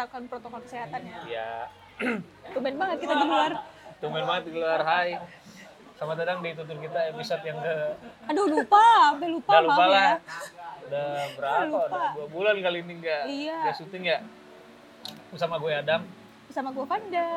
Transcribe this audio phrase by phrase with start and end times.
[0.00, 1.18] menerapkan protokol kesehatan ya.
[1.28, 1.50] Ya,
[2.56, 3.52] Tumben banget kita di luar.
[4.00, 5.20] tumben banget di luar hai.
[5.92, 7.74] Selamat datang di tutur kita episode yang ke
[8.24, 8.80] Aduh lupa,
[9.12, 10.00] sampai lupa, Udah lupa maaf lah.
[10.00, 10.16] ya.
[10.80, 11.60] Udah berapa?
[11.60, 11.84] Lupa.
[11.84, 13.56] Udah dua bulan kali ini nggak Iya.
[13.60, 14.18] nggak syuting ya.
[15.28, 16.00] Bersama gue Adam.
[16.48, 17.28] Bersama gue Vanda.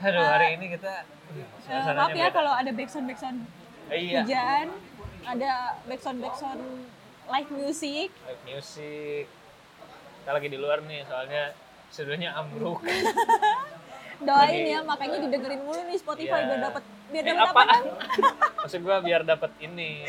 [0.00, 1.04] Aduh hari ini kita
[1.60, 2.32] suasananya maaf ya beda.
[2.32, 3.38] kalau ada backsound backsound
[3.86, 4.24] Eh, iya.
[4.24, 4.66] hujan,
[5.22, 5.52] ada
[5.84, 6.62] backsound backsound
[7.28, 8.08] live music.
[8.24, 9.28] Live music.
[10.24, 11.52] Kita lagi di luar nih soalnya
[11.86, 12.80] studionya ambruk.
[14.24, 16.48] Doain ya, makanya didengerin mulu nih Spotify Iya.
[16.48, 17.60] biar dapat biar Eh, dapat apa?
[17.60, 17.88] apa?
[18.64, 20.00] Maksud gue biar dapat ini,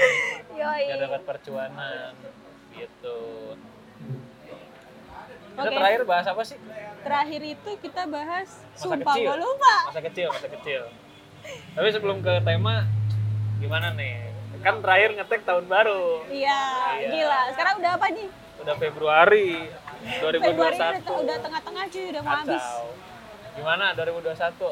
[0.56, 0.84] Yoi.
[0.88, 2.16] biar dapat percuanan
[2.72, 3.20] gitu.
[5.52, 5.76] Kita Oke.
[5.76, 6.56] terakhir bahas apa sih?
[7.02, 9.36] Terakhir itu kita bahas Masa sumpah kecil.
[9.36, 9.76] lupa.
[9.86, 10.82] Masa kecil, masa kecil.
[11.76, 12.88] Tapi sebelum ke tema,
[13.60, 14.32] gimana nih?
[14.62, 16.24] Kan terakhir ngetek tahun baru.
[16.26, 16.62] Iya,
[16.98, 17.10] Iya.
[17.12, 17.42] gila.
[17.52, 18.28] Sekarang udah apa nih?
[18.58, 19.68] Udah Februari
[20.06, 21.02] Februari 2021.
[21.02, 22.66] udah, udah tengah-tengah cuy, udah mau habis.
[23.56, 24.70] Gimana 2021?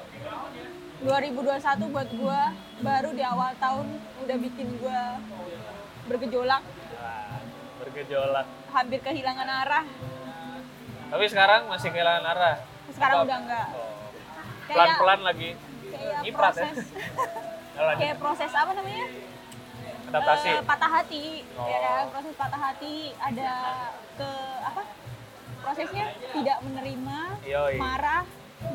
[1.04, 2.42] 2021 buat gua
[2.80, 3.88] baru di awal tahun
[4.24, 5.20] udah bikin gua
[6.06, 6.64] bergejolak,
[7.78, 8.48] bergejolak.
[8.70, 9.86] hampir kehilangan arah.
[11.10, 12.56] Tapi sekarang masih kehilangan arah.
[12.90, 13.26] Sekarang Apa?
[13.26, 13.68] udah enggak.
[13.70, 13.90] Oh.
[14.64, 15.50] Kayak- Pelan-pelan lagi
[15.84, 16.32] Kayak ya.
[16.32, 16.76] proses,
[17.76, 19.06] Nah, kayak proses apa namanya?
[20.06, 20.50] adaptasi.
[20.52, 21.66] Eh, patah hati, Oh.
[21.66, 23.50] ya proses patah hati ada
[24.14, 24.30] ke
[24.62, 24.82] apa?
[25.64, 27.76] Prosesnya tidak menerima, Yoi.
[27.80, 28.24] marah,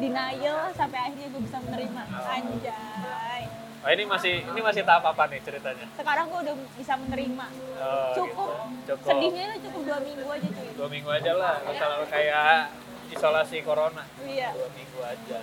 [0.00, 2.02] denial sampai akhirnya gue bisa menerima.
[2.08, 3.42] Anjay.
[3.78, 5.86] Oh, ini masih ini masih tahap apa nih ceritanya?
[5.94, 7.46] Sekarang gue udah bisa menerima.
[7.78, 8.48] Oh, Cukup.
[8.50, 8.96] gitu.
[8.96, 9.08] Cukup.
[9.12, 10.68] Sedihnya itu cukup dua minggu aja cuy.
[10.74, 12.72] Dua minggu aja lah, usah kayak
[13.12, 14.02] isolasi corona.
[14.24, 14.50] Iya.
[14.56, 15.38] Dua minggu aja.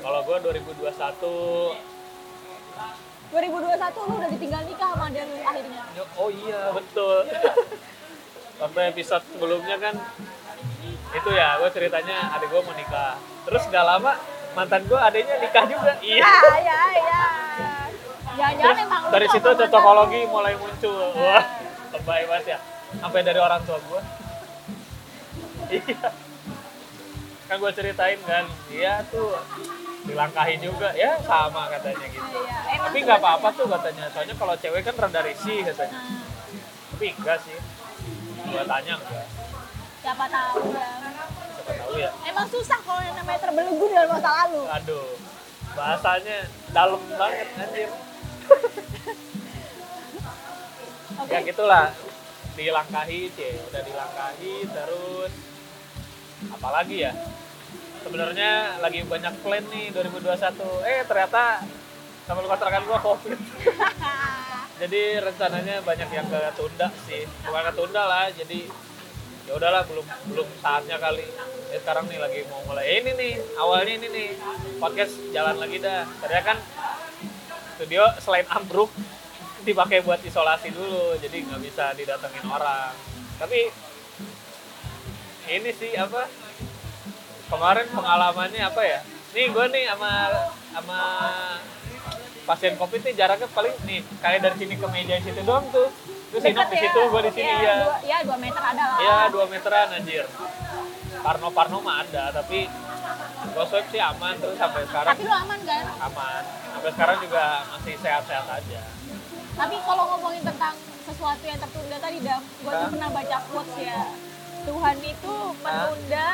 [0.00, 1.76] Kalau gue 2021,
[3.30, 5.82] 2021 lu udah ditinggal nikah sama dia lu akhirnya.
[6.18, 7.22] oh iya betul.
[8.60, 9.94] Waktu episode sebelumnya kan
[11.10, 13.16] itu ya, gue ceritanya adik gue mau nikah.
[13.48, 14.12] Terus gak lama
[14.52, 15.92] mantan gue adiknya nikah juga.
[16.04, 16.22] Iya.
[16.22, 17.22] Ya, ya, ya.
[18.30, 21.12] Jangan-jangan Terus dari situ cocokologi mulai muncul.
[21.18, 21.44] Wah,
[21.96, 22.58] lebay banget ya.
[23.00, 24.00] Sampai dari orang tua gue.
[25.70, 26.08] Iya.
[27.50, 29.34] Kan gue ceritain kan, dia tuh
[30.06, 30.94] dilangkahi juga.
[30.94, 32.28] Ya sama katanya gitu.
[32.38, 34.04] Iya, emang Tapi nggak apa-apa tuh katanya.
[34.14, 35.98] Soalnya kalau cewek kan rada risih katanya.
[35.98, 36.22] Nah,
[36.94, 37.58] Tapi enggak sih.
[38.50, 39.26] Gue tanya enggak.
[40.00, 40.90] siapa tahu ya.
[41.54, 42.10] Siapa tahu ya.
[42.26, 44.62] Emang susah kalau yang namanya terbelenggu dalam masa lalu.
[44.66, 45.08] Aduh.
[45.70, 46.38] Bahasanya
[46.74, 47.90] dalam banget anjir.
[51.20, 51.36] Oke.
[51.36, 51.92] ya gitulah
[52.56, 55.32] dilangkahi cie udah dilangkahi terus
[56.48, 57.12] apalagi ya
[58.00, 61.60] sebenarnya lagi banyak plan nih 2021 eh ternyata
[62.24, 63.36] sama lu kontrakan gua covid
[64.80, 67.28] jadi rencananya banyak yang ketunda sih.
[67.44, 68.64] Bukan ketunda lah jadi
[69.44, 71.28] ya udahlah belum belum saatnya kali.
[71.68, 72.88] Ya sekarang nih lagi mau mulai.
[72.88, 74.28] Eh, ini nih awalnya ini nih
[74.80, 76.08] podcast jalan lagi dah.
[76.24, 76.58] Ternyata kan
[77.76, 78.88] studio selain ambruk
[79.68, 82.96] dipakai buat isolasi dulu jadi nggak bisa didatengin orang.
[83.36, 83.68] Tapi
[85.52, 86.24] ini sih apa
[87.52, 89.00] kemarin pengalamannya apa ya?
[89.36, 90.12] Nih gue nih sama
[90.72, 91.00] sama
[92.42, 95.88] pasien covid nih jaraknya paling nih kayak dari sini ke meja situ doang tuh.
[96.30, 98.98] Terus Sinop di Deket situ gue di sini ya Dua, ya, dua meter ada lah.
[99.02, 100.24] ya dua meteran anjir.
[101.20, 102.70] Parno Parno mah ada tapi
[103.42, 105.84] gue swab sih aman terus sampai sekarang Tapi lu aman kan?
[106.06, 106.42] aman.
[106.70, 108.80] Sampai sekarang juga masih sehat-sehat aja.
[109.58, 113.98] Tapi kalau ngomongin tentang sesuatu yang tertunda tadi, Dam, gue tuh pernah baca quotes ya.
[114.60, 116.28] Tuhan itu menunda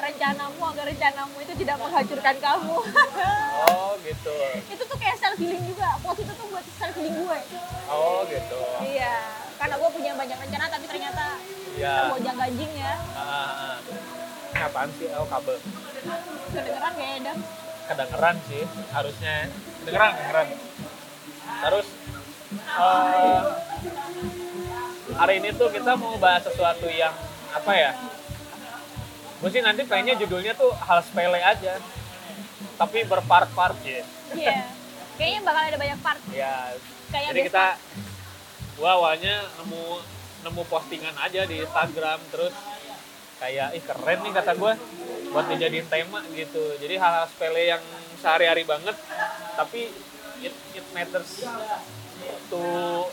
[0.00, 2.76] rencanamu agar rencanamu itu tidak menghancurkan kamu.
[3.68, 4.36] oh gitu
[4.72, 5.88] itu tuh kayak self healing juga.
[6.00, 7.38] Quotes itu tuh buat self healing gue.
[7.90, 9.16] oh gitu Iya,
[9.60, 11.24] karena gue punya banyak rencana tapi ternyata
[11.76, 12.92] ya tergojang ganjing ya.
[13.14, 13.76] Ah,
[14.50, 15.56] ini apaan sih oh kabel
[16.50, 17.38] Kedengeran gak ya, Dam?
[17.90, 18.62] kedengeran sih
[18.94, 19.34] harusnya
[19.82, 20.46] kedengeran kedengeran
[21.60, 21.86] terus
[22.54, 23.40] eh,
[25.18, 27.10] hari ini tuh kita mau bahas sesuatu yang
[27.50, 27.90] apa ya
[29.40, 31.80] gue sih nanti pengennya judulnya tuh hal sepele aja
[32.76, 34.56] tapi berpart-part ya Iya.
[35.12, 36.20] Kayaknya bakal ada banyak part.
[36.30, 36.54] ya
[37.08, 37.66] Kayak jadi kita
[38.74, 39.82] gua awalnya nemu
[40.40, 42.54] nemu postingan aja di Instagram terus
[43.36, 44.78] kayak ih keren nih kata gua
[45.28, 46.62] buat dijadiin tema gitu.
[46.78, 47.82] Jadi hal-hal sepele yang
[48.16, 48.96] sehari-hari banget
[49.54, 49.90] tapi
[50.38, 51.44] it, it matters
[52.46, 52.62] to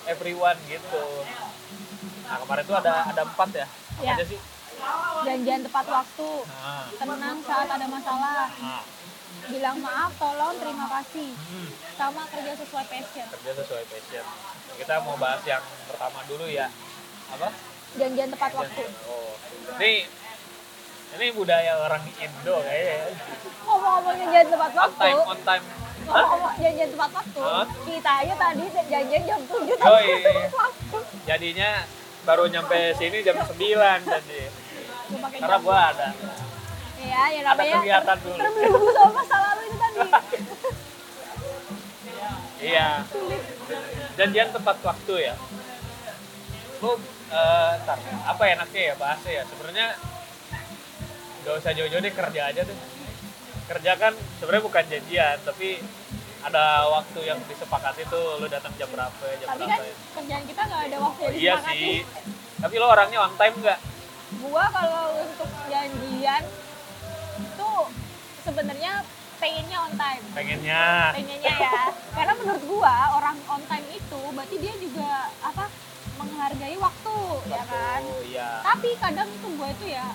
[0.06, 1.03] everyone gitu.
[2.24, 3.68] Nah kemarin tuh ada ada empat ya.
[3.68, 4.13] Apa Ya.
[4.13, 4.39] aja sih
[5.24, 6.30] Janjian tepat waktu.
[6.98, 8.48] Tenang saat ada masalah.
[9.48, 11.30] Bilang maaf, tolong, terima kasih.
[11.94, 13.28] Sama kerja sesuai passion.
[13.28, 14.25] kerja sesuai passion
[14.78, 16.69] kita mau bahas yang pertama dulu ya
[17.28, 17.50] apa
[17.98, 19.34] janjian tepat waktu Oh.
[19.75, 20.06] Ini
[21.10, 22.94] ini budaya orang Indo kayaknya.
[22.94, 23.10] ya.
[23.66, 25.63] ngomong-ngomong janjian tepat On waktu time, on time.
[26.06, 27.42] ngomong-ngomong janjian tepat waktu
[27.89, 29.74] kita aja tadi janjian jam 7 Yoi.
[29.75, 31.69] tapi tepat waktu Jadinya
[32.22, 33.57] baru nyampe sini jam 9
[34.06, 34.42] jadi.
[35.09, 36.07] Pakai Karena gua ada.
[36.98, 38.36] Iya, ya Ada namanya kegiatan dulu.
[38.36, 40.38] terbelenggu sama masa lalu itu tadi.
[42.59, 42.88] Iya.
[44.15, 45.33] Janjian tepat waktu ya.
[46.80, 46.92] Lu
[47.27, 49.44] eh ntar, apa enaknya ya bahasnya ya?
[49.45, 49.88] Sebenarnya
[51.44, 52.77] gak usah jauh-jauh deh kerja aja deh.
[53.68, 55.80] Kerja kan sebenarnya bukan janjian, tapi
[56.39, 59.83] ada waktu yang disepakati tuh lu datang jam berapa, jam Tapi kan berapa.
[59.83, 59.95] ya.
[60.15, 61.77] kerjaan kita nggak ada waktu yang Iya disepakati.
[61.77, 61.98] sih.
[62.57, 63.80] Tapi lo orangnya on time nggak?
[64.27, 66.44] Gua kalau untuk janjian
[67.56, 67.88] tuh
[68.44, 69.03] sebenarnya
[69.39, 70.24] pengennya on time.
[70.35, 71.15] Pengennya.
[71.15, 71.81] Pengennya ya.
[72.12, 75.71] Karena menurut gua orang on time itu berarti dia juga apa
[76.18, 78.01] menghargai waktu, ya kan?
[78.03, 78.50] Oh iya.
[78.65, 80.07] Tapi kadang itu gua itu ya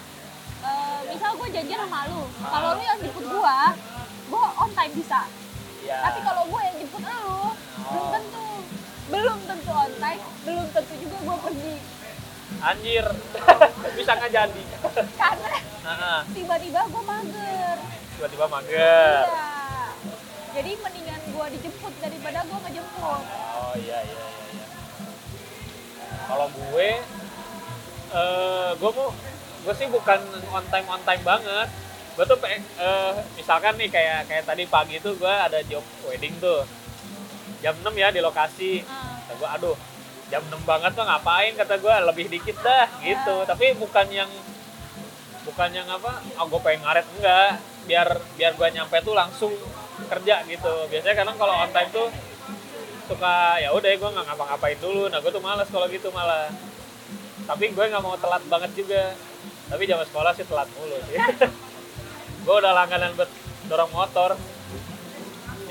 [0.63, 3.75] eh, misal gue janjian sama lu, kalau lu yang jemput gua,
[4.31, 5.27] gua on time bisa.
[5.83, 5.99] Iya.
[6.07, 7.35] Tapi kalau gue yang jemput lu,
[7.91, 8.49] belum tentu.
[9.11, 11.75] Belum tentu on time, belum tentu juga gue pergi.
[12.61, 13.05] Anjir.
[13.97, 14.63] Bisa nggak jadi?
[15.15, 15.51] Karena
[15.83, 17.77] Nah, tiba-tiba gue mager.
[18.13, 19.23] tiba-tiba mager.
[19.25, 19.47] Iya.
[20.53, 23.23] Jadi mendingan gue dijemput daripada gue ngejemput.
[23.53, 24.27] Oh iya iya iya.
[24.55, 24.67] iya.
[26.23, 26.89] Kalau gue,
[28.13, 29.09] eh gue mau,
[29.63, 31.69] gue sih bukan on time on time banget.
[32.13, 36.37] Gue tuh pe- eh, misalkan nih kayak kayak tadi pagi tuh gue ada job wedding
[36.39, 36.63] tuh
[37.59, 38.85] jam 6 ya di lokasi.
[38.85, 39.77] Ah, Kata gue, aduh
[40.33, 43.45] jam 6 banget tuh ngapain kata gue lebih dikit dah gitu.
[43.45, 44.31] Tapi bukan yang
[45.45, 47.05] bukan yang apa, oh gue pengen ngaret.
[47.21, 47.61] Enggak.
[47.85, 48.09] Biar
[48.41, 49.53] biar gue nyampe tuh langsung
[50.09, 50.89] kerja gitu.
[50.89, 52.09] Biasanya kadang kalau on time tuh
[53.13, 55.13] suka ya udah gue nggak ngapa-ngapain dulu.
[55.13, 56.49] Nah gue tuh malas kalau gitu malah.
[57.45, 59.13] Tapi gue nggak mau telat banget juga.
[59.69, 61.17] Tapi zaman sekolah sih telat mulu sih.
[62.45, 63.31] Gue udah langganan buat
[63.71, 64.35] dorong motor.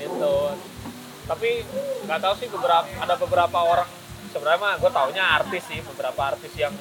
[0.00, 0.36] Gitu.
[1.28, 1.48] Tapi
[2.08, 4.01] nggak tahu sih beberapa ada beberapa orang
[4.32, 6.72] sebenarnya mah gue taunya artis sih beberapa artis yang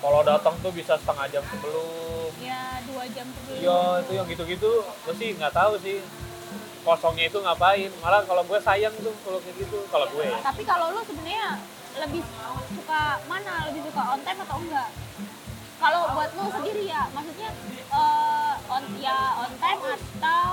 [0.00, 3.58] kalau datang tuh bisa setengah jam sebelum ya dua jam sebelum.
[3.60, 5.98] iya itu yang gitu-gitu gue sih nggak tahu sih
[6.80, 10.38] kosongnya itu ngapain malah kalau gue sayang tuh kalau kayak gitu kalau gue ya.
[10.40, 11.60] Tapi kalau lu sebenarnya
[12.00, 12.22] lebih
[12.72, 13.54] suka mana?
[13.68, 14.88] Lebih suka on time atau enggak?
[15.80, 17.50] Kalau buat lu sendiri ya, maksudnya
[17.88, 20.48] eh, on ya on time atau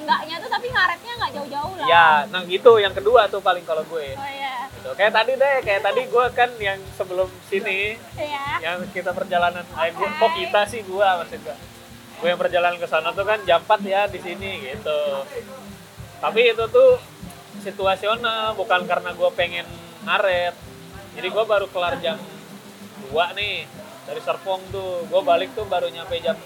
[0.00, 1.86] enggaknya tuh tapi ngaretnya nggak jauh-jauh lah.
[1.86, 4.66] ya nah gitu yang kedua tuh paling kalau gue Oh iya.
[4.72, 4.90] gitu.
[4.94, 8.44] kayak tadi deh kayak tadi gue kan yang sebelum sini Iya.
[8.60, 10.16] yang kita perjalanan eh, gue, Oke.
[10.16, 11.56] kok kita sih gue maksud gue
[12.20, 15.00] gue yang perjalanan ke sana tuh kan jam 4 ya di sini gitu
[16.18, 17.00] tapi itu tuh
[17.58, 19.64] situasional bukan karena gue pengen
[20.02, 20.52] ngaret
[21.12, 22.16] jadi gue baru kelar jam
[23.08, 23.64] 2 nih
[24.04, 26.36] dari Serpong tuh gue balik tuh baru nyampe jam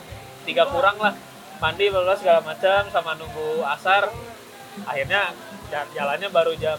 [0.42, 1.14] 3 kurang lah
[1.62, 4.10] mandi bla segala macam sama nunggu asar.
[4.84, 5.30] Akhirnya
[5.70, 6.78] ja- jalannya baru jam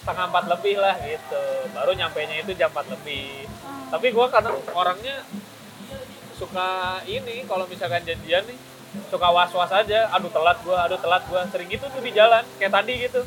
[0.00, 1.44] setengah empat lebih lah gitu.
[1.76, 3.46] Baru nyampe nya itu jam 4 lebih.
[3.60, 3.86] Hmm.
[3.90, 5.26] tapi gue kadang orangnya
[6.38, 8.58] suka ini kalau misalkan janjian nih
[9.12, 10.08] suka was-was aja.
[10.14, 13.26] Aduh telat gue aduh telat gue sering gitu tuh di jalan kayak tadi gitu.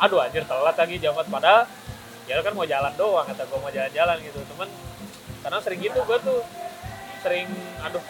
[0.00, 1.66] Aduh anjir telat lagi jam 4 padahal
[2.26, 4.40] ya kan mau jalan doang kata gue mau jalan-jalan gitu.
[4.46, 4.68] Temen
[5.42, 6.40] karena sering gitu gue tuh.
[7.20, 7.48] Sering
[7.82, 8.02] aduh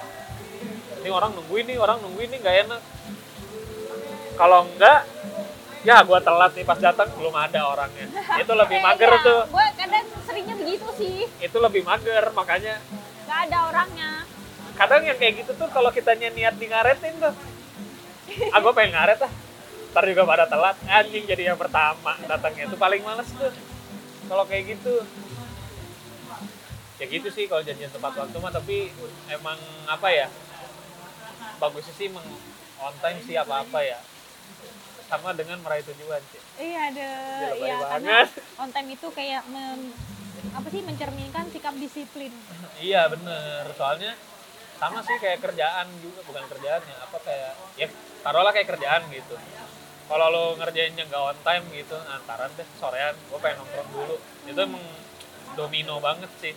[1.07, 2.83] ini orang nungguin nih orang nungguin nih nggak enak.
[4.35, 5.07] Kalau enggak
[5.87, 8.11] ya gue telat nih pas datang belum ada orangnya.
[8.43, 9.47] Itu lebih mager tuh.
[9.47, 9.87] Gue iya.
[9.87, 12.83] kadang seringnya begitu sih, itu lebih mager makanya.
[13.23, 14.11] Nggak ada orangnya.
[14.77, 17.33] kadang yang kayak gitu tuh kalau kitanya niat di ngaretin tuh.
[18.53, 19.33] Ah gue pengen ngaret ah
[19.95, 20.77] ntar juga pada telat.
[20.91, 22.67] Anjing jadi yang pertama datangnya.
[22.67, 23.55] Itu paling males tuh.
[24.27, 25.07] Kalau kayak gitu.
[26.99, 28.91] Ya gitu sih kalau janjian tepat waktu mah tapi
[29.31, 30.29] emang apa ya
[31.57, 32.27] bagusnya sih meng
[32.77, 33.99] on time sih apa apa ya
[35.07, 37.09] sama dengan meraih tujuan sih Iya ada,
[37.55, 38.17] iya karena
[38.59, 39.95] on time itu kayak mem-
[40.53, 42.33] apa sih mencerminkan sikap disiplin.
[42.81, 44.17] Iya bener, soalnya
[44.77, 47.89] sama sih kayak kerjaan juga, bukan kerjaannya, apa kayak, ya
[48.21, 49.37] taruhlah kayak kerjaan gitu.
[50.07, 54.17] Kalau lo ngerjainnya nggak on time gitu, antaran deh sorean, gue pengen nongkrong dulu.
[54.49, 54.85] Itu emang
[55.57, 56.55] domino banget sih,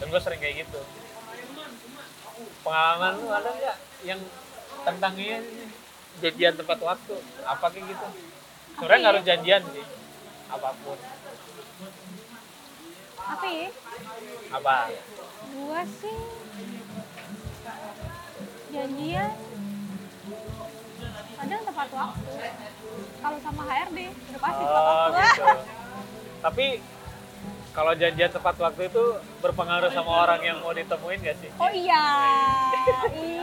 [0.00, 0.80] dan gue sering kayak gitu.
[2.62, 4.20] Pengalaman lu ada nggak yang
[4.82, 5.38] tentang ini
[6.18, 7.16] janjian tempat waktu,
[7.46, 8.06] apa kayak gitu?
[8.76, 9.86] Sebenarnya nggak harus janjian sih,
[10.50, 10.98] apa pun.
[13.22, 13.68] Apa ya?
[14.52, 14.76] Apa?
[15.52, 16.18] Gua sih
[18.72, 19.30] janjian
[21.38, 22.32] kadang tepat waktu.
[23.22, 25.22] Kalau sama HRD udah pasti tepat Oh waktu.
[25.22, 25.44] gitu.
[26.44, 26.66] Tapi
[27.72, 29.02] kalau janjian tepat waktu itu
[29.40, 31.48] berpengaruh sama orang yang mau ditemuin gak sih?
[31.56, 32.04] Oh iya,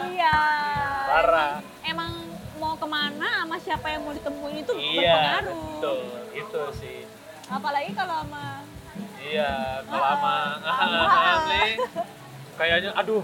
[0.05, 0.35] iya.
[1.07, 1.53] Parah.
[1.81, 5.57] Emang mau ke mana sama siapa yang mau ditemuin itu Iya, berpengaruh.
[5.73, 5.99] betul.
[6.31, 6.97] Itu sih.
[7.49, 8.45] Apalagi kalau sama
[9.19, 9.51] Iya,
[9.83, 10.33] kalau Ah, sama
[10.65, 11.37] ah.
[11.49, 11.73] nih,
[12.55, 13.23] kayaknya aduh,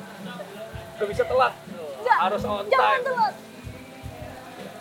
[0.95, 1.53] gak bisa telat.
[2.01, 3.05] Nggak, Harus on jangan time.
[3.05, 3.33] telat.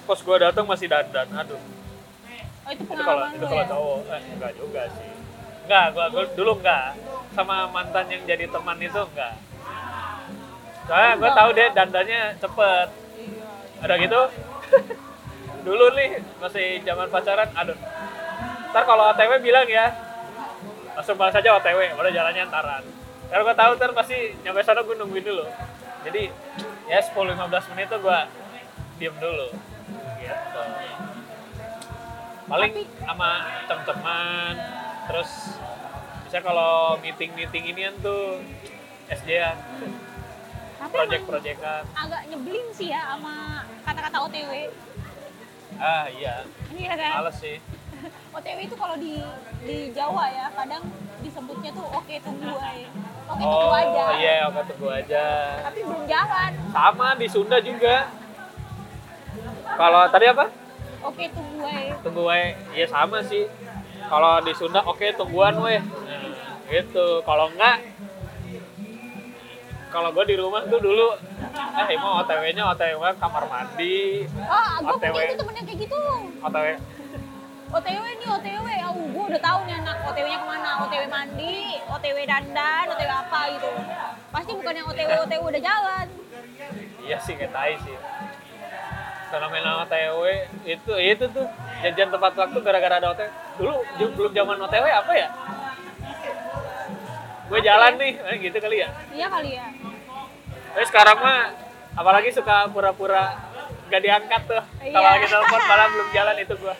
[0.04, 1.60] Pas gua datang masih dandan, aduh.
[2.64, 3.68] Oh itu Itu kalau pengalaman itu kalau ya?
[3.68, 5.08] cowok, eh, enggak juga sih.
[5.64, 6.96] Enggak, gua, gua dulu enggak.
[7.34, 9.34] Sama mantan yang jadi teman itu enggak.
[10.84, 12.88] Soalnya gua tahu dia dandannya cepet.
[13.84, 14.20] Ada gitu.
[15.66, 17.78] dulu nih masih zaman pacaran, aduh.
[18.68, 19.88] Ntar kalau OTW bilang ya,
[20.92, 22.84] langsung balas aja OTW, udah jalannya antaran.
[23.32, 25.48] Karena gua tahu ntar pasti nyampe sana gua nungguin dulu.
[26.04, 26.28] Jadi
[26.84, 28.28] ya 10-15 menit tuh gua
[29.00, 29.48] diem dulu.
[30.20, 30.62] Gitu
[32.44, 33.30] paling sama
[33.64, 34.52] teman-teman
[35.04, 35.30] terus
[36.24, 38.40] bisa kalau meeting meeting ini kan tuh
[39.06, 39.56] SJ-an
[40.76, 43.34] Tapi project emang projectan agak nyebelin sih ya sama
[43.82, 44.50] kata-kata OTW.
[45.76, 47.10] ah iya Ini ya kan?
[47.18, 47.56] males sih
[48.36, 49.20] OTW itu kalau di
[49.62, 50.84] di Jawa ya kadang
[51.20, 52.88] disebutnya tuh oke tunggu aja.
[53.24, 54.04] Oke tunggu oh aja.
[54.14, 55.24] iya oke tunggu aja
[55.62, 56.50] Tapi belum jalan.
[56.68, 57.96] sama di Sunda juga
[59.74, 60.46] kalau tadi apa
[61.02, 61.94] Oke tunggu aja.
[62.00, 63.44] tunggu wae iya sama sih
[64.06, 66.22] kalau di Sunda oke tungguan weh nah,
[66.68, 67.78] gitu kalau enggak
[69.88, 71.14] kalau gue di rumah tuh dulu
[71.86, 76.02] eh mau OTW-nya OTW kamar mandi Ah, gue punya itu temen yang kayak gitu.
[76.42, 76.66] OTW
[77.74, 81.58] OTW nih OTW, oh gue udah tahu nih anak OTW-nya ke mana, OTW mandi,
[81.90, 83.70] OTW dandan, OTW apa gitu.
[84.30, 86.06] Pasti bukan yang OTW OTW udah jalan.
[87.02, 87.98] Iya sih kayak tai sih.
[89.30, 90.20] Fenomena OTW
[90.62, 91.46] itu itu tuh
[91.80, 93.28] jajan tepat waktu gara-gara ada OTW.
[93.56, 93.74] Dulu
[94.14, 95.28] belum zaman OTW apa ya?
[97.44, 98.88] Gue jalan nih, eh, gitu kali ya.
[99.10, 99.66] Iya kali ya.
[100.74, 101.40] Tapi sekarang mah
[101.92, 103.36] apalagi suka pura-pura
[103.86, 104.62] gak diangkat tuh.
[104.80, 105.12] Kalau Iya.
[105.12, 106.74] lagi telepon malah belum jalan itu gue.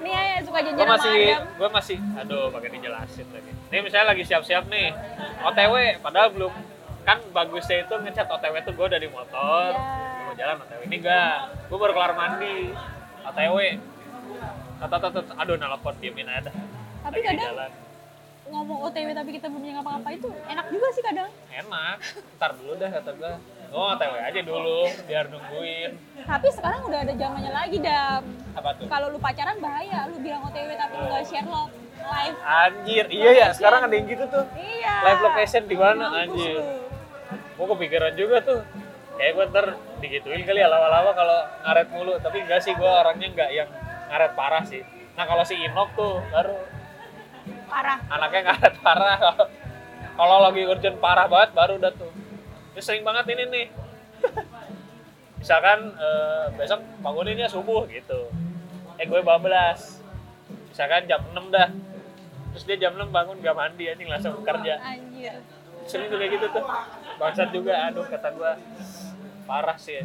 [0.00, 1.12] Nih ya suka jajan Gue masih
[1.56, 3.50] gue masih aduh pakai dijelasin lagi.
[3.70, 4.92] Ini misalnya lagi siap-siap nih
[5.40, 6.52] OTW padahal belum
[7.00, 10.19] kan bagusnya itu ngecat OTW tuh gue dari motor Iya.
[10.40, 11.36] Jalan OTW ini enggak.
[11.68, 12.72] Gue baru kelar mandi.
[13.20, 13.56] OTW
[14.80, 16.54] tata tata aduh nelpon diemin aja dah.
[17.04, 17.70] Tapi Lagi kadang jalan.
[18.50, 21.28] ngomong OTW tapi kita belum ngapa-ngapa itu enak juga sih kadang.
[21.52, 21.96] enak.
[22.40, 23.32] Ntar dulu dah kata gue
[23.70, 25.90] oh OTW aja dulu biar nungguin.
[26.24, 28.22] Tapi sekarang udah ada zamannya lagi dam.
[28.56, 28.88] apa tuh?
[28.88, 31.68] Kalau lu pacaran bahaya, lu bilang OTW tapi lu share lo
[32.00, 32.36] live.
[32.40, 34.44] anjir iya ya sekarang ada yang gitu tuh.
[34.56, 34.94] Iya.
[35.04, 36.04] live location di mana?
[36.24, 36.56] Anjir.
[37.28, 38.60] gue kepikiran juga tuh.
[39.20, 39.66] Kayak gue ntar
[40.00, 42.14] digituin kali ya lama-lama kalau ngaret mulu.
[42.18, 43.68] Tapi enggak sih gue orangnya enggak yang
[44.08, 44.80] ngaret parah sih.
[45.14, 46.56] Nah kalau si Inok tuh baru
[47.70, 47.98] Parah.
[48.10, 49.18] anaknya ngaret parah.
[50.20, 52.12] Kalau lagi urgent parah banget baru udah tuh.
[52.76, 53.66] Dia sering banget ini nih.
[55.40, 58.28] Misalkan eh, besok banguninnya subuh gitu.
[59.00, 60.02] Eh gue bablas.
[60.68, 61.68] Misalkan jam 6 dah.
[62.52, 64.76] Terus dia jam 6 bangun gak mandi anjing langsung kerja.
[64.82, 65.40] Anjir.
[65.88, 66.64] sering tuh kayak gitu tuh.
[67.16, 68.52] Bangsat juga aduh kata gua
[69.50, 69.98] parah sih.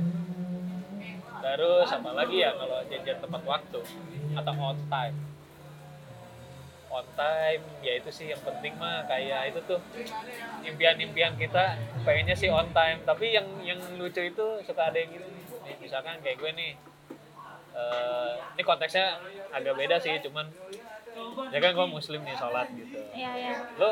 [1.46, 3.82] Terus apa lagi ya kalau jajan tepat waktu
[4.34, 5.18] atau on time.
[6.90, 9.78] On time ya itu sih yang penting mah kayak itu tuh
[10.66, 13.06] impian-impian kita pengennya sih on time.
[13.06, 15.30] Tapi yang yang lucu itu suka ada yang gitu
[15.62, 15.78] nih.
[15.78, 16.72] Misalkan kayak gue nih
[17.78, 19.22] eh, ini konteksnya
[19.54, 20.50] agak beda sih cuman
[21.54, 22.98] ya kan gue muslim nih sholat gitu.
[23.14, 23.54] Iya iya.
[23.78, 23.92] lu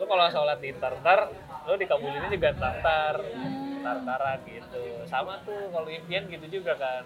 [0.00, 1.28] lu kalau sholat di ntar
[1.68, 3.20] lu dikabulinnya juga ntar
[3.84, 4.82] ntar gitu.
[5.04, 7.04] Sama tuh kalau impian gitu juga kan.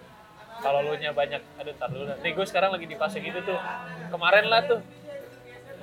[0.59, 2.07] Kalau lu nya banyak aduh ntar dulu.
[2.23, 3.59] Nih gue sekarang lagi di fase gitu tuh.
[4.07, 4.79] Kemarin lah tuh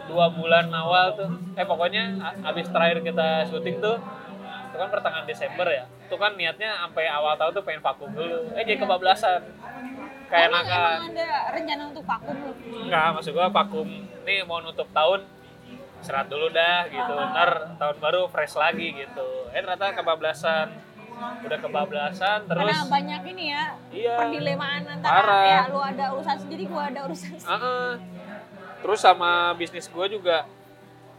[0.08, 1.30] dua bulan awal tuh.
[1.56, 4.00] Eh pokoknya abis terakhir kita syuting tuh
[4.66, 5.84] itu kan pertengahan Desember ya.
[6.08, 8.52] Itu kan niatnya sampai awal tahun tuh pengen vakum dulu.
[8.56, 9.40] Eh jadi kebablasan.
[10.26, 12.50] Kayak emang, emang ada rencana untuk vakum lu?
[12.82, 13.86] Enggak, maksud gua vakum.
[14.26, 15.22] Nih mau nutup tahun
[16.06, 17.14] serat dulu dah gitu.
[17.34, 19.50] Ntar tahun baru fresh lagi gitu.
[19.50, 20.70] Eh ternyata kebablasan.
[21.16, 24.14] Udah kebablasan terus Karena banyak ini ya iya.
[24.20, 25.44] perdilemaan antara Parah.
[25.48, 27.50] ya lu ada urusan sendiri, gua ada urusan sendiri.
[27.56, 27.90] Heeh.
[28.84, 30.44] Terus sama bisnis gua juga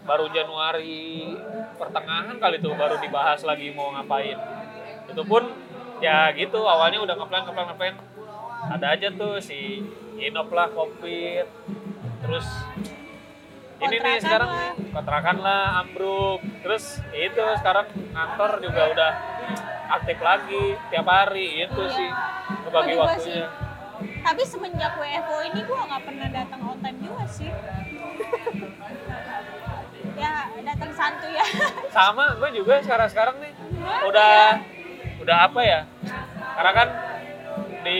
[0.05, 1.33] baru Januari
[1.81, 4.37] pertengahan kali tuh baru dibahas lagi mau ngapain.
[5.09, 5.49] Itu pun
[5.97, 7.95] ya gitu awalnya udah ngeplan ngeplan ngeplan
[8.69, 9.81] ada aja tuh si
[10.17, 11.45] Inop lah covid
[12.25, 12.45] terus
[13.77, 14.49] ini nih sekarang
[14.89, 19.11] kontrakan lah ambruk terus itu sekarang kantor juga udah
[19.87, 21.95] aktif lagi tiap hari itu iya.
[21.95, 22.09] sih
[22.67, 24.19] ngebagi oh, waktunya sih.
[24.25, 27.47] tapi semenjak WFO ini gua nggak pernah datang on time juga sih
[30.21, 31.45] ya datang santu ya
[31.93, 33.53] sama gua juga sekarang sekarang nih
[34.09, 34.59] udah ya.
[35.21, 35.81] udah apa ya
[36.57, 36.89] karena kan
[37.85, 37.99] di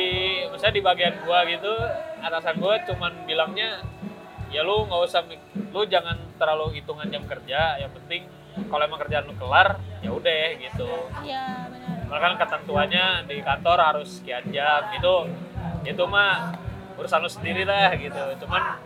[0.51, 1.71] misalnya di bagian gua gitu
[2.19, 3.79] atasan gua cuman bilangnya
[4.47, 5.21] ya lu nggak usah
[5.73, 8.25] lu jangan terlalu hitungan jam kerja yang penting
[8.71, 10.91] kalau emang kerjaan lu kelar ya udah gitu.
[11.21, 12.17] Iya benar.
[12.17, 15.15] Kan ketentuannya di kantor harus sekian jam itu
[15.85, 16.57] itu mah
[16.97, 18.17] urusan lu sendiri lah gitu.
[18.41, 18.81] Cuman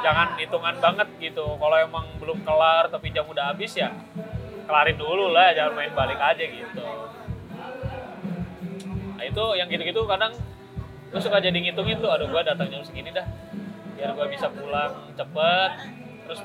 [0.00, 1.44] jangan hitungan banget gitu.
[1.60, 3.92] Kalau emang belum kelar tapi jam udah habis ya
[4.64, 6.86] kelarin dulu lah jangan main balik aja gitu.
[9.18, 10.32] Nah itu yang gitu-gitu kadang
[11.12, 13.28] gue suka jadi ngitungin tuh aduh gue datang jam segini dah
[14.02, 15.70] biar gue bisa pulang cepet
[16.26, 16.40] terus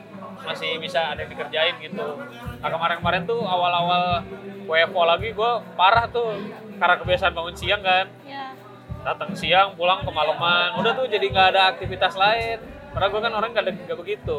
[0.45, 2.21] masih bisa ada yang dikerjain gitu.
[2.61, 4.21] Nah kemarin-kemarin tuh awal-awal
[4.69, 6.37] WFO lagi gue parah tuh
[6.77, 8.05] karena kebiasaan bangun siang kan.
[8.29, 8.53] Ya
[9.01, 10.77] datang siang pulang kemalaman.
[10.77, 12.61] Udah tuh jadi nggak ada aktivitas lain.
[12.93, 14.37] Karena gue kan orang nggak nggak begitu.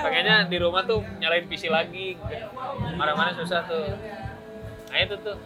[0.00, 2.16] Pengennya di rumah tuh nyalain PC lagi.
[2.96, 3.92] Mana-mana susah tuh.
[4.88, 5.36] Nah itu tuh.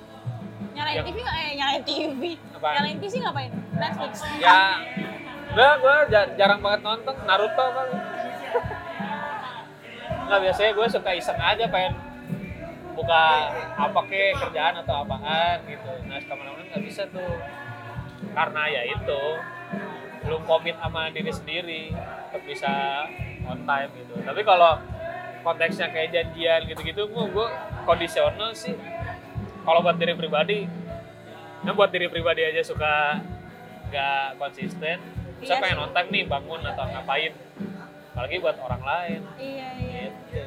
[0.77, 2.23] Nyalain Yang- TV eh nyalain TV
[2.55, 2.73] Apaan?
[2.79, 3.51] nyalain PC ngapain?
[3.75, 4.13] Netflix.
[4.39, 4.79] Ya
[5.59, 5.97] enggak gue
[6.39, 7.89] jarang banget nonton Naruto kan
[10.31, 11.99] nggak biasanya gue suka iseng aja pengen
[12.95, 15.91] buka apa ke kerjaan atau apaan gitu.
[16.07, 17.43] Nah ke mana-mana nggak bisa tuh.
[18.39, 19.23] Karena ya itu
[20.23, 21.91] belum komit sama diri sendiri
[22.31, 22.71] untuk bisa
[23.43, 24.15] on time gitu.
[24.23, 24.79] Tapi kalau
[25.43, 27.49] konteksnya kayak janjian gitu-gitu gue gue
[27.83, 28.79] kondisional sih.
[29.67, 30.71] Kalau buat diri pribadi
[31.67, 33.19] nah buat diri pribadi aja suka
[33.91, 35.63] nggak konsisten bisa Iya.
[35.63, 37.33] pengen on time nih bangun atau ngapain?
[38.11, 39.21] Apalagi buat orang lain.
[39.37, 40.03] Iya iya.
[40.27, 40.43] Gitu.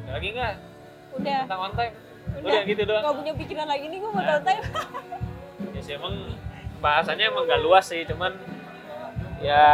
[0.00, 0.54] Ada lagi nggak?
[1.12, 1.38] Udah.
[1.44, 1.94] Tentang on time?
[2.30, 2.46] Udah.
[2.46, 3.02] udah gitu doang.
[3.02, 4.40] Nggak punya pikiran lagi nih gue mau Nah.
[4.40, 4.64] time.
[5.70, 6.14] Ya sih emang
[6.78, 8.32] bahasanya emang gak luas sih cuman
[9.38, 9.64] ya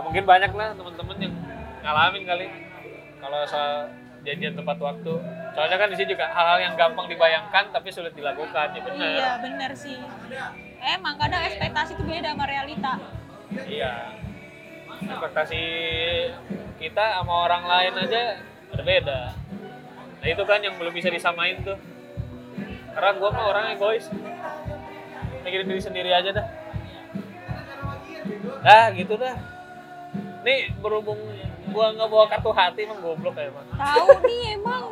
[0.00, 1.34] mungkin banyak lah teman-teman yang
[1.80, 2.46] ngalamin kali.
[3.18, 3.90] Kalau soal
[4.22, 5.12] janjian tepat waktu
[5.52, 9.08] soalnya kan di sini juga hal-hal yang gampang dibayangkan tapi sulit dilakukan ya benar.
[9.08, 9.98] Iya benar sih
[10.82, 12.92] emang kadang ekspektasi itu beda sama realita.
[13.54, 13.94] Iya.
[15.02, 15.62] Ekspektasi
[16.82, 18.22] kita sama orang lain aja
[18.74, 19.20] berbeda.
[20.22, 21.78] Nah itu kan yang belum bisa disamain tuh.
[22.92, 24.10] Karena gue mah orang egois.
[25.42, 26.46] Mikirin diri sendiri aja dah.
[28.62, 29.34] Dah gitu dah.
[30.42, 31.18] Nih berhubung
[31.72, 34.84] gua nggak bawa kartu hati emang goblok ya emang tahu nih emang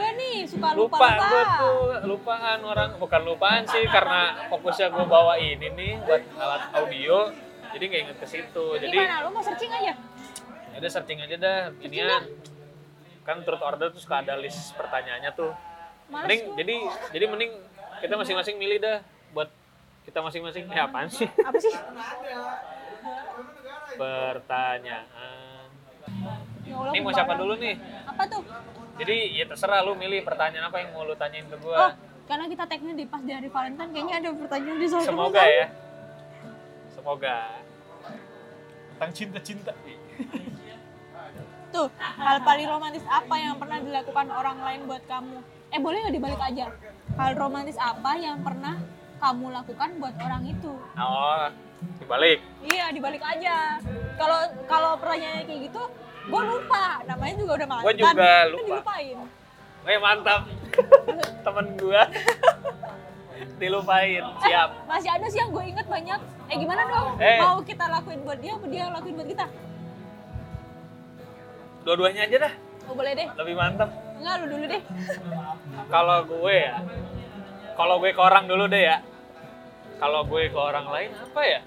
[0.00, 4.88] gue nih suka lupa lupa lupa, gue tuh lupaan orang bukan lupaan sih karena fokusnya
[4.96, 7.28] gue bawa ini nih buat alat audio
[7.70, 8.64] jadi nggak inget ke situ.
[8.82, 9.92] Jadi gimana lu mau searching aja?
[10.74, 12.24] Ya udah searching aja dah inian.
[13.20, 15.52] kan turut order tuh suka ada list pertanyaannya tuh.
[16.10, 16.56] Males mending gua.
[16.58, 16.74] jadi
[17.14, 17.52] jadi mending
[18.00, 18.98] kita masing-masing milih dah
[19.36, 19.52] buat
[20.08, 20.66] kita masing-masing.
[20.66, 21.28] Eh apaan sih?
[21.28, 21.70] Apa sih?
[23.94, 25.49] Pertanyaan
[26.70, 27.74] Ya Allah, ini mau siapa dulu nih?
[28.06, 28.42] Apa tuh?
[29.02, 31.96] Jadi ya terserah lu milih pertanyaan apa yang mau lu tanyain ke oh gua
[32.30, 35.66] karena kita tagnya di pas di hari Valentine kayaknya ada pertanyaan di sana semoga ya.
[36.94, 37.36] Semoga.
[38.94, 39.72] Tentang cinta-cinta.
[41.74, 45.42] Tuh hal paling romantis apa yang pernah dilakukan orang lain buat kamu?
[45.74, 46.66] Eh boleh nggak dibalik aja?
[47.18, 48.78] Hal romantis apa yang pernah
[49.18, 50.72] kamu lakukan buat orang itu?
[50.94, 51.46] Oh
[51.98, 52.38] dibalik.
[52.62, 53.82] Iya dibalik aja.
[54.14, 54.38] Kalau
[54.70, 55.82] kalau pertanyaannya kayak gitu
[56.20, 57.84] gue lupa namanya juga udah mantan.
[57.84, 58.64] Gua juga Kan lupa.
[58.66, 59.16] dilupain.
[59.80, 60.42] Weh mantap.
[61.44, 62.02] Temen gua.
[63.56, 64.70] Dilupain siap.
[64.84, 66.20] Masih ada sih yang gue inget banyak.
[66.50, 67.16] Eh gimana dong?
[67.20, 67.38] Eh.
[67.40, 69.46] mau kita lakuin buat dia apa dia lakuin buat kita?
[71.84, 72.52] Dua-duanya aja dah.
[72.88, 73.28] Oh boleh deh.
[73.40, 73.88] Lebih mantap.
[74.20, 74.82] Enggak lu dulu deh.
[75.88, 76.76] Kalau gue ya
[77.80, 79.00] kalau gue ke orang dulu deh ya.
[79.96, 81.60] Kalau gue ke orang lain apa ya?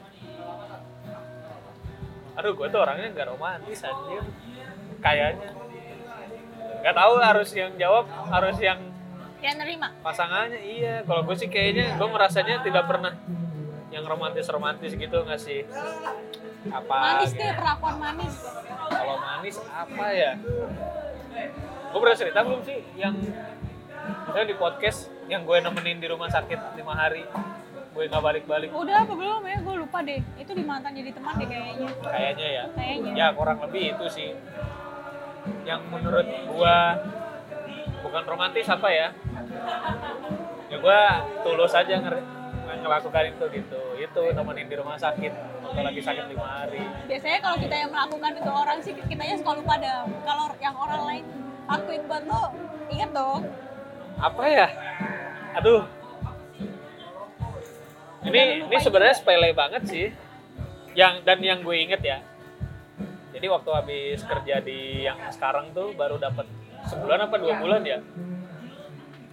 [2.38, 4.22] Aduh gue tuh orangnya nggak romantis anjir
[5.04, 5.52] kayaknya.
[6.84, 8.80] Nggak tahu harus yang jawab harus yang
[9.44, 9.92] yang nerima?
[10.00, 11.04] pasangannya iya.
[11.04, 13.12] Kalau gue sih kayaknya gue merasanya tidak pernah
[13.92, 15.68] yang romantis romantis gitu nggak sih.
[16.72, 17.44] Apa manis gitu.
[17.44, 18.36] deh perlakuan manis.
[18.88, 20.32] Kalau manis apa ya?
[21.92, 23.16] Gue pernah cerita belum sih yang
[24.28, 27.24] misalnya di podcast yang gue nemenin di rumah sakit lima hari
[27.94, 28.70] gue nggak balik-balik.
[28.74, 29.58] Udah apa belum ya?
[29.64, 30.20] Gue lupa deh.
[30.36, 31.88] Itu di mantan jadi teman deh kayaknya.
[32.00, 32.64] Kayaknya ya.
[32.76, 33.12] Kayaknya.
[33.16, 34.32] Ya kurang lebih itu sih
[35.64, 37.00] yang menurut gua
[38.04, 39.08] bukan romantis apa ya?
[40.72, 42.20] Ya gua tulus aja nger
[42.84, 43.82] ngelakukan itu gitu.
[44.00, 45.32] Itu nemenin di rumah sakit
[45.64, 46.84] waktu lagi sakit lima hari.
[47.08, 51.02] Biasanya kalau kita yang melakukan itu orang sih kitanya suka lupa dah kalau yang orang
[51.08, 51.24] lain
[51.64, 52.44] lakuin buat lo
[52.92, 53.42] inget dong.
[54.20, 54.68] Apa ya?
[55.60, 55.84] Aduh.
[58.24, 60.08] Ini ini sebenarnya sepele banget sih.
[60.94, 62.22] Yang dan yang gue inget ya
[63.44, 66.48] jadi waktu habis kerja di yang sekarang tuh baru dapat
[66.88, 68.00] sebulan apa dua bulan ya?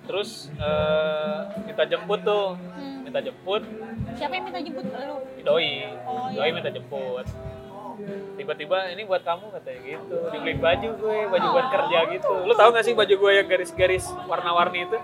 [0.02, 1.38] Terus eh,
[1.70, 2.58] kita jemput tuh.
[2.58, 3.06] Hmm.
[3.06, 3.62] minta jemput.
[4.18, 4.82] Siapa yang minta jemput?
[4.82, 5.22] Lu?
[5.46, 5.94] doi.
[6.10, 6.50] Oh, doi iya.
[6.50, 7.22] minta jemput.
[8.34, 10.16] Tiba-tiba ini buat kamu katanya gitu.
[10.34, 12.34] Dibeliin baju gue baju buat kerja gitu.
[12.50, 14.98] Lu tahu gak sih baju gue yang garis-garis warna-warni itu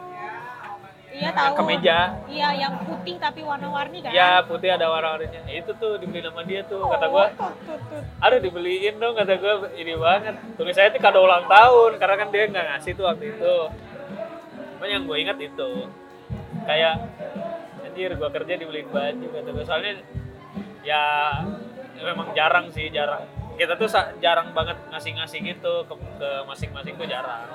[1.16, 1.54] Iya yang tahu.
[1.56, 1.98] kemeja
[2.28, 4.12] Iya, yang putih tapi warna-warni kan?
[4.12, 5.42] ya putih ada warna-warninya.
[5.48, 8.00] Itu tuh dibeli sama dia tuh kata gue Oh, tuh, tuh.
[8.20, 10.36] aduh dibeliin dong kata gue ini banget.
[10.54, 13.56] Tulisannya itu kado ulang tahun karena kan dia nggak ngasih tuh waktu itu.
[14.76, 15.70] Cuman yang gue ingat itu
[16.62, 16.94] kayak
[17.80, 19.92] anjir gue kerja dibeliin baju kata gue soalnya
[20.82, 21.02] ya
[21.96, 23.24] memang jarang sih jarang.
[23.56, 23.88] Kita tuh
[24.20, 27.48] jarang banget ngasih-ngasih gitu ke, ke masing-masing tuh jarang.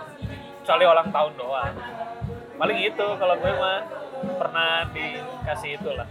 [0.61, 1.73] Kecuali ulang tahun doang
[2.59, 3.79] paling itu kalau gue mah
[4.39, 6.07] pernah dikasih itulah.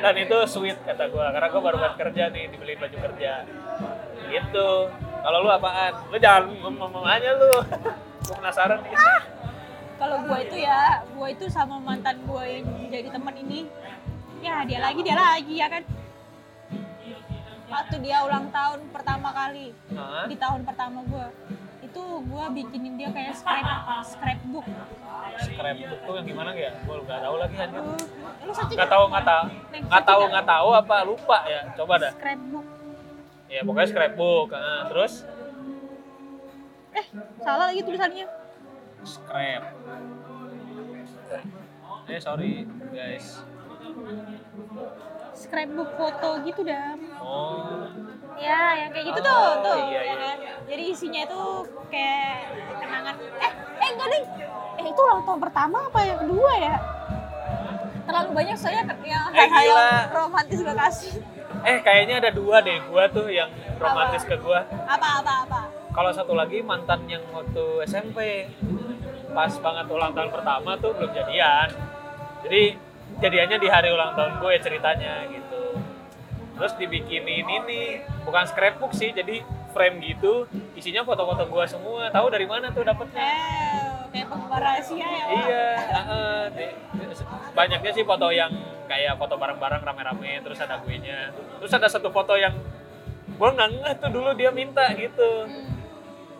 [0.00, 3.44] Dan itu sweet kata gue karena gue baru buat kerja nih dibeliin baju kerja.
[4.28, 4.68] Gitu.
[5.18, 5.92] Kalau lu apaan?
[6.08, 7.52] Lu jangan ngomong aja lu.
[8.28, 8.92] Gue penasaran nih.
[9.98, 13.66] Kalau gua itu ya, gua itu sama mantan gua yang jadi teman ini,
[14.38, 15.82] ya dia lagi dia lagi ya kan.
[17.68, 20.24] Waktu dia ulang tahun pertama kali, Hah?
[20.30, 21.34] di tahun pertama gua,
[21.98, 23.66] itu gua bikinin dia kayak scrap
[24.06, 24.66] scrapbook.
[25.36, 27.98] scrapbook tuh yang gimana ya gue nggak tahu lagi Uh,
[28.46, 29.44] lu nggak tahu nggak tahu
[29.82, 32.66] nggak tahu nggak tahu apa lupa ya coba dah Scrapbook.
[33.50, 35.14] ya pokoknya scrapbook ah, terus
[36.88, 37.06] Eh,
[37.38, 38.26] salah lagi tulisannya.
[39.02, 39.62] scrap
[42.08, 43.42] eh sorry guys
[45.34, 46.94] Scrapbook foto gitu dah.
[47.18, 47.86] oh
[48.38, 49.76] Ya, yang kayak gitu Oh, tuh, tuh.
[49.88, 50.14] iya, ya iya.
[50.16, 50.38] kan?
[50.68, 51.40] Jadi isinya itu
[51.88, 53.14] kayak kenangan.
[53.16, 54.22] Eh, eh enggak deh.
[54.78, 56.76] Eh itu ulang tahun pertama apa yang kedua ya?
[58.04, 61.14] Terlalu banyak saya yang Eh, hal-hal yang romantis gue kasih.
[61.60, 65.60] eh kayaknya ada dua deh gua tuh yang romantis ke gua Apa apa apa?
[65.90, 68.46] kalau satu lagi mantan yang waktu SMP
[69.28, 71.66] pas banget ulang tahun pertama tuh belum jadian
[72.40, 72.78] jadi
[73.18, 75.82] jadiannya di hari ulang tahun gue ceritanya gitu
[76.54, 77.82] terus dibikinin ini
[78.22, 83.20] bukan scrapbook sih jadi frame gitu isinya foto-foto gue semua tahu dari mana tuh dapetnya
[83.20, 85.24] Eh, kayak penggemar rahasia ya.
[85.24, 85.36] Wak?
[85.38, 85.66] iya.
[86.50, 86.76] Di-
[87.50, 88.48] banyaknya sih foto yang
[88.84, 91.28] kayak foto bareng-bareng rame-rame terus ada gue nya
[91.58, 92.56] terus ada satu foto yang
[93.28, 95.76] gue nggak ngeh tuh dulu dia minta gitu Hmm.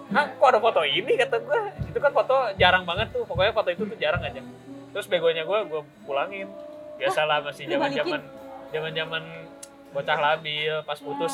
[0.08, 1.60] Hah, kok ada foto ini kata gue?
[1.84, 3.28] Itu kan foto jarang banget tuh.
[3.28, 4.40] Pokoknya foto itu tuh jarang aja.
[4.88, 6.48] Terus begonya gue, gue pulangin.
[6.96, 8.08] Biasalah masih Lu balikin?
[8.08, 8.20] zaman-zaman
[8.70, 9.22] zaman-zaman
[9.88, 11.32] bocah labil pas putus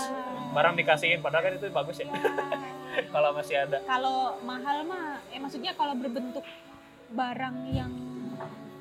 [0.55, 2.07] barang dikasihin padahal kan itu bagus ya.
[3.15, 3.79] Kalau masih ada.
[3.83, 6.47] Kalau mahal mah, eh maksudnya kalau berbentuk
[7.11, 7.91] barang yang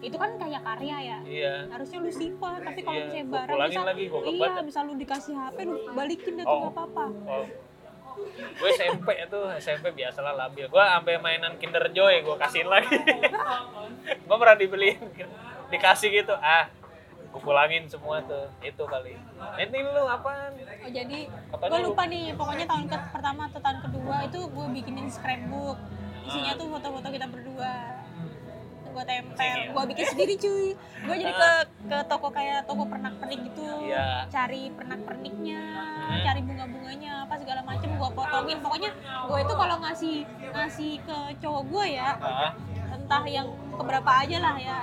[0.04, 1.18] itu kan kayak karya ya.
[1.26, 1.54] Iya.
[1.74, 5.34] Harusnya lu simpan, tapi kalau Iya, misalnya barang bisa, lagi, gua iya, bisa lu dikasih
[5.34, 6.60] HP, lu balikin dah tuh Oh.
[6.62, 7.06] nggak apa-apa.
[7.26, 7.46] Oh.
[8.34, 10.70] Gue SMP itu SMP biasalah labil.
[10.70, 12.94] Gue sampai mainan Kinder Joy gue kasihin lagi.
[14.30, 15.02] gue pernah dibeliin
[15.74, 16.36] dikasih gitu.
[16.38, 16.70] Ah,
[17.34, 18.46] gue pulangin semua tuh.
[18.60, 19.17] Itu kali.
[19.58, 20.54] Ini lu apaan?
[20.54, 24.65] Oh jadi gue lu- lupa nih pokoknya tahun ke pertama atau tahun kedua itu gue
[24.72, 25.78] bikinin scrapbook
[26.24, 27.72] isinya tuh foto-foto kita berdua
[28.86, 29.74] gue tempel Sini ya?
[29.74, 31.52] gue bikin sendiri cuy gue jadi ke
[31.84, 34.30] ke toko kayak toko pernak pernik gitu Iya.
[34.30, 35.62] cari pernak perniknya
[36.04, 36.22] Hmm.
[36.22, 38.91] cari bunga bunganya apa segala macem gue potongin pokoknya
[39.26, 40.15] gue itu kalau ngasih
[40.48, 42.52] ngasih ke cowok gue ya Ah,
[42.93, 44.80] entah yang keberapa aja lah ya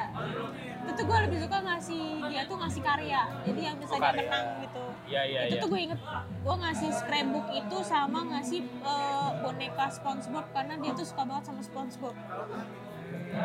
[0.83, 4.21] itu gue lebih suka ngasih dia tuh ngasih karya jadi yang bisa Oh, karya.
[4.23, 5.61] kenang gitu iya iya itu iya.
[5.61, 6.01] tuh gue inget
[6.41, 11.61] gue ngasih scrapbook itu sama ngasih eh, boneka SpongeBob karena dia tuh suka banget sama
[11.61, 12.15] SpongeBob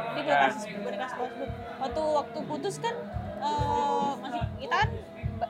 [0.08, 0.40] dia gue Ya.
[0.48, 2.96] kasih boneka SpongeBob waktu waktu putus kan
[3.38, 4.90] eh, masih kita kan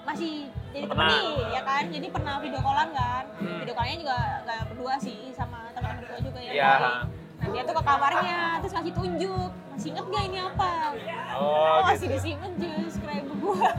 [0.01, 0.33] masih
[0.71, 3.59] jadi temen nih ya kan jadi pernah video callan kan Hmm.
[3.59, 6.71] video callnya juga nggak berdua sih sama teman-teman gue juga ya Iya.
[7.45, 10.71] Nah dia tuh ke kamarnya terus kasih tunjuk masih inget gak ini apa
[11.35, 12.15] Oh, masih gitu.
[12.17, 13.69] disimpan juga scrapbook gue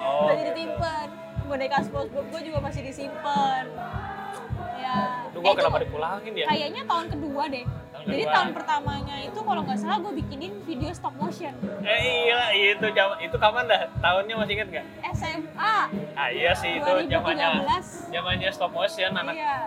[0.00, 1.06] Oh, masih disimpan
[1.42, 3.64] boneka SpongeBob gue juga masih disimpan
[4.76, 6.46] ya Aduh, Eh, gua itu kenapa dipulangin ya?
[6.46, 8.32] kayaknya tahun kedua deh Tahun jadi kedua.
[8.32, 13.18] tahun pertamanya itu kalau nggak salah gue bikinin video stop motion Eh iya, itu jam
[13.18, 13.90] itu kapan dah?
[13.98, 14.86] Tahunnya masih inget nggak?
[15.10, 15.76] SMA
[16.14, 19.66] Ah iya sih itu zamannya 2013 zamannya stop motion anak iya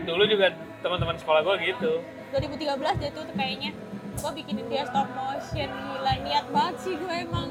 [0.00, 0.48] dulu juga
[0.80, 1.92] teman-teman sekolah gue gitu.
[2.34, 3.70] 2013 dia tuh kayaknya
[4.14, 7.48] gue bikinin dia stop motion gila niat banget sih gue emang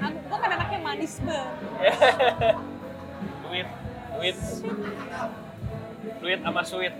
[0.00, 1.56] aku gue kan anaknya manis banget
[3.50, 3.66] duit,
[4.14, 4.36] duit,
[6.22, 6.94] duit sama sweet.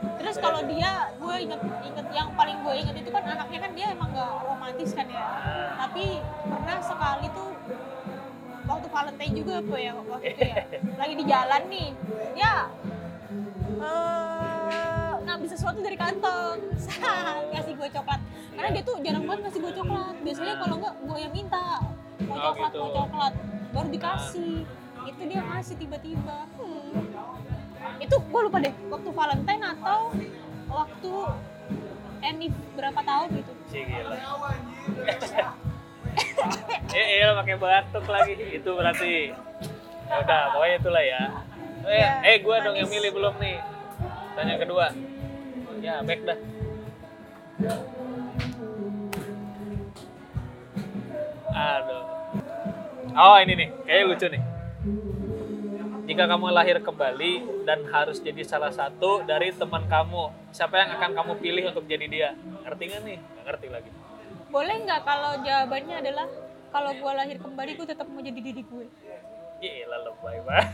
[0.00, 3.86] Terus kalau dia, gue inget, inget yang paling gue inget itu kan anaknya kan dia
[3.90, 5.26] emang gak romantis kan ya.
[5.74, 7.50] Tapi pernah sekali tuh
[8.70, 10.64] waktu Valentine juga apa ya waktu itu ya.
[11.02, 11.88] Lagi di jalan nih,
[12.38, 12.54] ya
[13.82, 14.39] eh,
[15.40, 16.60] ngambil sesuatu dari kantong.
[18.60, 21.64] karena dia tuh jarang banget ngasih gue coklat biasanya kalau enggak gue yang minta
[22.28, 22.80] mau Oh, coklat gitu.
[22.84, 23.32] mau coklat
[23.72, 24.54] baru dikasih
[25.08, 28.04] itu dia ngasih tiba-tiba hmm.
[28.04, 30.00] itu gue lupa deh waktu Valentine atau
[30.68, 31.12] waktu
[32.20, 34.16] Enif berapa tahun gitu Cih gila.
[36.90, 38.34] Eh, iya pakai batuk lagi.
[38.34, 39.30] Itu berarti.
[40.10, 41.22] Ya udah, pokoknya itulah ya.
[41.86, 43.62] Eh, Ya, eh gue dong yang milih belum nih.
[44.34, 44.90] Tanya kedua.
[45.80, 46.38] Ya, back dah.
[51.50, 52.04] Aduh.
[53.16, 53.68] Oh, ini nih.
[53.88, 54.42] Kayaknya lucu nih.
[56.10, 61.10] Jika kamu lahir kembali dan harus jadi salah satu dari teman kamu, siapa yang akan
[61.14, 62.28] kamu pilih untuk jadi dia?
[62.66, 63.18] Ngerti nggak nih?
[63.22, 63.90] Nggak ngerti lagi.
[64.50, 66.26] boleh nggak kalau jawabannya adalah
[66.74, 68.86] kalau gue lahir kembali gue tetap mau jadi diri gue
[69.62, 70.66] Gila lebay banget.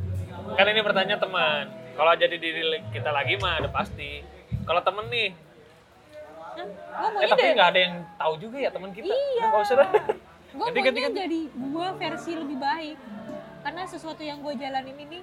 [0.56, 1.64] kan ini pertanyaan teman.
[1.92, 4.37] Kalau jadi diri kita lagi mah udah pasti.
[4.68, 5.28] Kalau temen nih,
[6.92, 7.22] Hah?
[7.24, 9.08] eh tapi nggak ada yang tahu juga ya teman kita.
[9.08, 9.44] Iya.
[9.48, 9.76] Nggak usah
[10.48, 12.96] gue maunya jadi gue versi lebih baik
[13.62, 15.20] karena sesuatu yang gue jalanin ini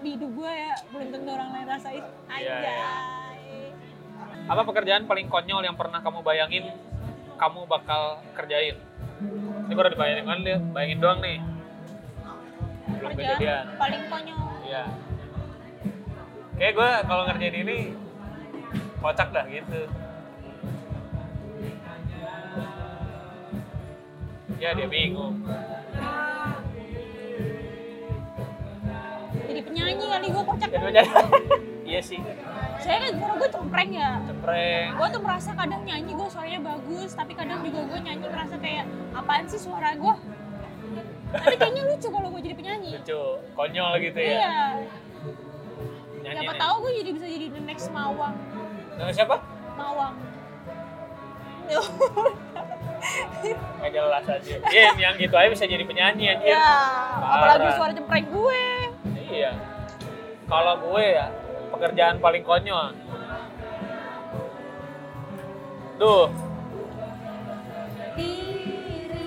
[0.00, 2.00] di hidup gue ya belum tentu orang lain rasain
[2.32, 2.88] Iya, aja iya.
[4.44, 6.64] Apa pekerjaan paling konyol yang pernah kamu bayangin
[7.36, 8.76] kamu bakal kerjain?
[9.68, 10.40] Ini baru dibayangin kan
[10.72, 11.38] bayangin doang nih.
[13.00, 13.64] Belum kejadian.
[13.76, 14.84] paling konyol Iya.
[16.56, 17.78] Kayak gue kalau ngerjain ini
[19.04, 19.80] kocak dah gitu.
[24.56, 25.44] Ya dia bingung.
[29.44, 30.98] jadi penyanyi kali gue kocak Jadi
[31.90, 32.18] iya sih.
[32.80, 34.88] saya kan suara gue cempreng ya Cempreng.
[34.98, 38.84] gue tuh merasa kadang nyanyi gue suaranya bagus tapi kadang juga gue nyanyi merasa kayak
[39.14, 40.14] apaan sih suara gue
[41.34, 43.22] tapi kayaknya lucu kalau gue jadi penyanyi Lucu,
[43.54, 44.30] konyol gitu ya.
[44.32, 44.58] iya
[46.24, 48.34] Nyanyi siapa tahu gue jadi bisa jadi the next Mawang
[48.94, 49.36] Nama siapa?
[49.74, 50.14] Mawang
[53.80, 54.54] Gak jelas aja.
[54.64, 56.52] Iya, yang gitu aja bisa jadi penyanyi anjir.
[56.52, 56.72] ya
[57.20, 58.64] apalagi suara cempreng gue
[59.26, 59.52] Iya.
[60.44, 61.26] Kalau gue ya,
[61.68, 62.92] pekerjaan paling konyol.
[65.94, 66.26] Duh,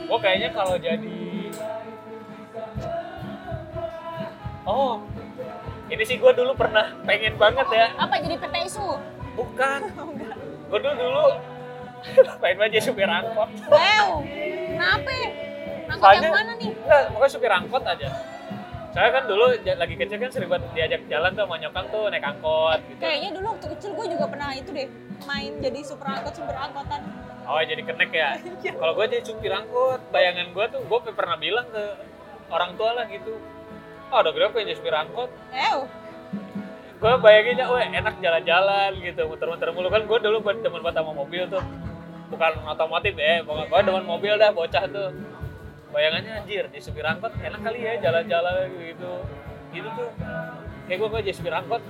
[0.07, 1.15] gue kayaknya kalau jadi
[4.63, 4.99] Oh,
[5.87, 7.87] ini sih gue dulu pernah pengen banget ya.
[7.95, 8.99] apa jadi PT isu
[9.37, 9.79] Bukan.
[10.69, 11.25] Gue dulu dulu
[12.41, 13.49] banget jadi supir angkot.
[13.67, 15.11] wow kenapa
[15.87, 18.09] nangkut Soalnya- yang mana nih Enggak, pokoknya supir angkot aja.
[18.93, 22.25] Saya kan dulu lagi kecil kan sering banget diajak jalan tuh sama nyokap tuh naik
[22.25, 23.01] angkot gitu.
[23.01, 24.87] kayaknya dulu waktu kecil gue juga pernah itu deh
[25.23, 27.01] main jadi super angkot super angkotan
[27.47, 28.29] Oh jadi kenek ya.
[28.63, 28.71] Iya.
[28.75, 31.83] Kalau gue jadi supir angkot, bayangan gue tuh gue pernah bilang ke
[32.49, 33.39] orang tua lah gitu.
[34.09, 35.29] Oh udah gede pengen jadi supir angkot.
[35.51, 35.79] Ew,
[36.97, 40.01] Gue bayanginnya, wah enak jalan-jalan gitu, muter-muter mulu kan.
[40.09, 41.61] Gue dulu banget sama mobil tuh.
[42.27, 45.13] Bukan otomotif ya, pokoknya gue demen mobil dah bocah tuh.
[45.93, 49.13] Bayangannya anjir, di supir angkot enak kali ya jalan-jalan gitu.
[49.71, 50.09] Gitu tuh.
[50.89, 51.85] Kayak gue gue jadi supir angkot.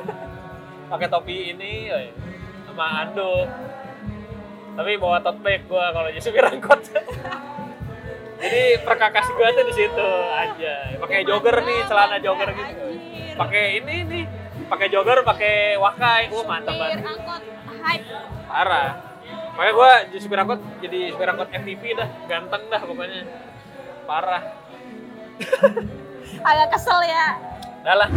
[0.92, 2.12] Pakai topi ini, eh,
[2.68, 3.48] sama anduk.
[4.76, 6.80] Tapi bawa tote bag gue kalau jadi supir angkot.
[8.40, 10.74] Jadi perkakas gue tuh di situ aja.
[10.96, 12.84] Pakai jogger nih, celana jogger gitu.
[13.36, 14.24] Pakai ini nih,
[14.64, 16.32] pakai jogger, pakai wakai.
[16.32, 17.04] Wah, mantap banget.
[17.04, 17.42] angkot
[17.84, 18.04] hype
[18.48, 18.88] Parah.
[19.60, 23.22] Makanya gue jadi supir angkot, jadi supir angkot FTV dah, ganteng dah pokoknya.
[24.08, 24.42] Parah.
[26.44, 27.32] agak kesel ya
[27.80, 28.10] Dah lah.